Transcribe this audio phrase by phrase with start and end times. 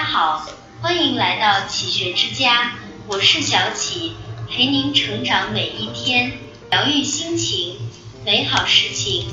[0.00, 0.46] 大家好，
[0.80, 2.72] 欢迎来到启学之家，
[3.06, 4.14] 我是小启，
[4.48, 6.32] 陪您成长每一天，
[6.70, 7.76] 疗愈心情，
[8.24, 9.26] 美好事情。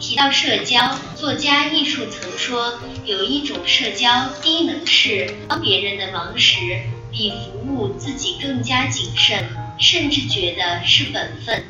[0.00, 6.80] 提到社交，作家艺术曾说，有一种社交低能是帮别人的忙时，
[7.12, 9.48] 比服务自己更加谨慎，
[9.78, 11.62] 甚至觉得是本分，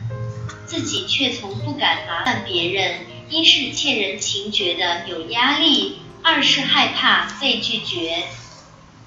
[0.65, 3.01] 自己却从不敢麻烦别人。
[3.29, 5.99] 一是欠人情，觉得有压力。
[6.21, 8.25] 二是害怕被拒绝。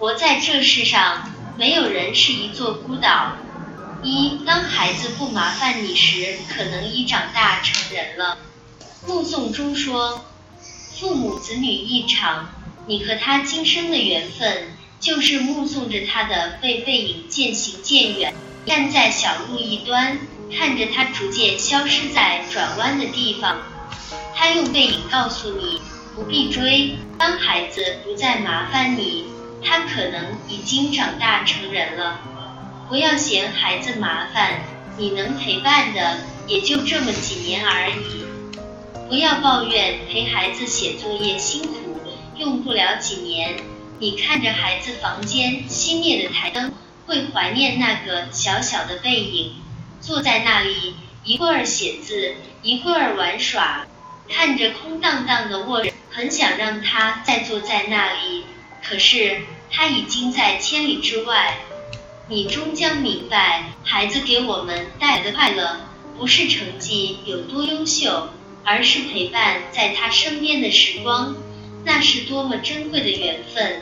[0.01, 1.29] 活在这世上，
[1.59, 3.33] 没有人是一座孤岛。
[4.01, 8.39] 一，当孩子不麻烦你时，可能已长大成人了。
[9.05, 10.25] 目送中说，
[10.99, 12.49] 父母子女一场，
[12.87, 18.33] 你和他今生的缘分，就是目送着他的背背影渐行渐远。
[18.65, 20.17] 站在小路一端，
[20.57, 23.61] 看着他逐渐消失在转弯的地方，
[24.35, 25.79] 他用背影告诉你。
[26.15, 26.97] 不必追。
[27.19, 29.27] 当孩子不再麻烦你，
[29.63, 32.19] 他可能已经长大成人了。
[32.89, 34.61] 不要嫌孩子麻烦，
[34.97, 38.25] 你能陪伴的也就这么几年而已。
[39.07, 41.99] 不要抱怨陪孩子写作业辛苦，
[42.37, 43.55] 用不了几年。
[43.99, 46.73] 你看着孩子房间熄灭的台灯，
[47.05, 49.55] 会怀念那个小小的背影，
[49.99, 53.85] 坐在那里一会儿写字，一会儿玩耍，
[54.27, 55.93] 看着空荡荡的卧室。
[56.13, 58.43] 很想让他再坐在那里，
[58.91, 61.59] 可是他已经在千里之外。
[62.27, 65.79] 你终将明白，孩子给我们带来的快乐，
[66.17, 68.27] 不是成绩有多优秀，
[68.65, 71.37] 而是陪伴在他身边的时光，
[71.85, 73.81] 那是多么珍贵的缘分。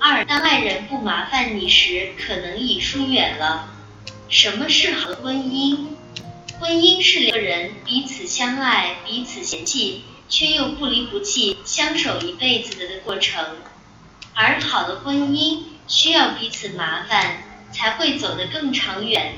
[0.00, 3.68] 二，当爱人不麻烦你时，可能已疏远了。
[4.28, 5.90] 什么是好婚姻？
[6.58, 10.02] 婚姻是两个人彼此相爱，彼此嫌弃。
[10.26, 13.44] 却又不离不弃、相守一辈子的过程，
[14.34, 19.34] 而好的婚姻需要彼此麻烦，才会走得更长远。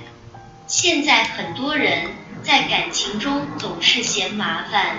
[0.67, 2.13] 现在很多人
[2.43, 4.97] 在感情中总是嫌麻烦，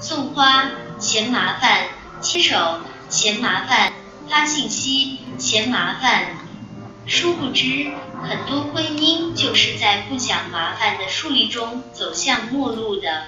[0.00, 1.86] 送花嫌麻烦，
[2.20, 3.92] 牵手嫌麻烦，
[4.28, 6.36] 发信息嫌麻烦，
[7.06, 7.92] 殊不知
[8.28, 13.22] 很多婚姻就是在不想麻烦的树立中走向末路的。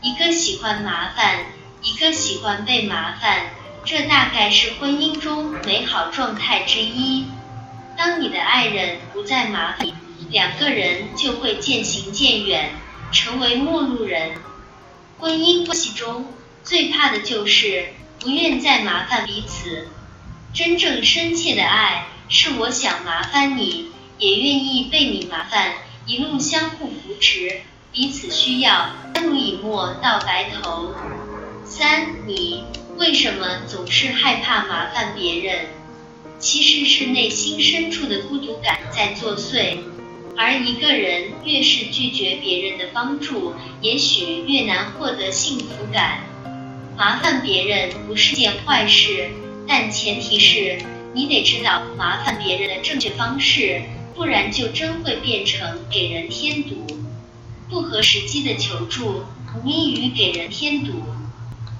[0.00, 1.46] 一个喜欢麻烦，
[1.82, 3.50] 一个喜欢被麻烦，
[3.90, 7.24] 这大概是婚姻中美好状态之一。
[7.96, 9.88] 当你的爱人不再麻烦，
[10.28, 12.72] 两个人就会渐行渐远，
[13.12, 14.32] 成为陌路人。
[15.16, 16.26] 婚姻关系中
[16.62, 17.86] 最怕的就是
[18.20, 19.88] 不愿再麻烦彼此。
[20.52, 25.72] 真正深切的爱，是我想麻烦你，也愿意被你麻烦，
[26.04, 27.62] 一路相互扶持。
[27.90, 30.94] 彼此需要，相濡以沫到白头。
[31.64, 32.64] 三，你
[32.98, 35.66] 为什么总是害怕麻烦别人？
[36.40, 39.78] 其实是内心深处的孤独感在作祟。
[40.36, 46.24] 而一个人越是拒绝别人的帮助，也许越难获得幸福感。
[46.96, 49.30] 麻烦别人不是件坏事，
[49.68, 50.78] 但前提是
[51.14, 53.80] 你得知道麻烦别人的正确方式，
[54.16, 56.84] 不然就真会变成给人添堵。
[57.70, 59.22] 不合时机的求助，
[59.62, 60.92] 无异于给人添堵。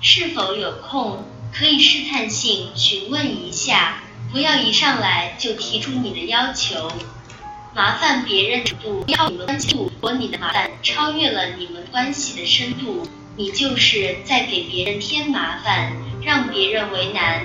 [0.01, 6.91] 是否有空，可以试探性询问一下，不要一上来就提出你的要求。
[7.75, 15.93] 麻烦别人程度超你们关系，如果你的麻烦超越了你们关系的深度，你就是在给别人添麻烦，
[16.23, 17.45] 让别人为难。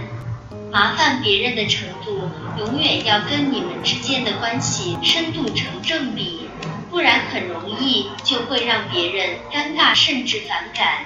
[0.71, 6.41] 麻烦别人的程度，永远要跟你们之间的关系深度成正比。
[6.89, 11.05] 不然很容易就会让别人尴尬甚至反感。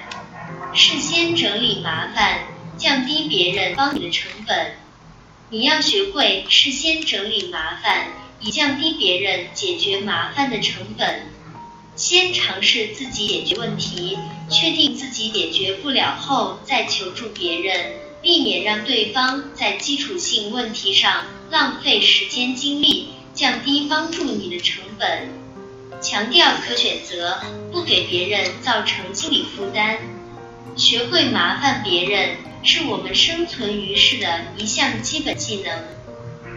[0.74, 2.40] 事先整理麻烦，
[2.76, 4.74] 降低别人帮你的成本。
[5.50, 8.08] 你要学会事先整理麻烦，
[8.40, 11.22] 以降低别人解决麻烦的成本。
[11.96, 14.16] 先尝试自己解决问题，
[14.48, 25.28] 确定自己解决不了后再求助别人，避免让对方在基础性问题上浪费时间精力，降低帮助你的成本。
[26.00, 27.40] 强调可选择，
[27.72, 29.98] 不给别人造成心理负担。
[30.78, 35.82] 学会麻烦别人，是我们生存于世的一项基本技能。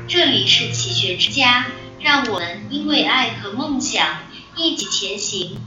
[0.07, 1.65] 这里是启学之家，
[1.99, 4.19] 让我们因为爱和梦想
[4.55, 5.57] 一起前行。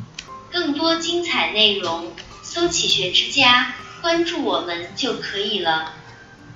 [0.52, 2.12] 更多精彩内容，
[2.44, 5.92] 搜“启学之家”，关注我们就可以了。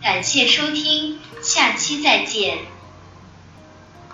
[0.01, 2.59] 感谢收听，下期再见。